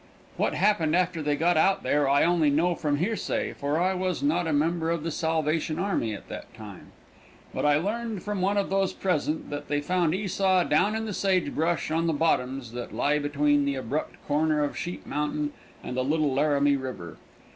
[0.35, 4.23] What happened after they got out there I only know from hearsay, for I was
[4.23, 6.87] not a member of the Salvation army at that time.
[7.53, 11.13] But I learned from one of those present, that they found Esau down in the
[11.13, 15.53] sage brush on the bottoms that lie between the abrupt corner of Sheep mountain
[15.83, 17.17] and the Little Laramie river.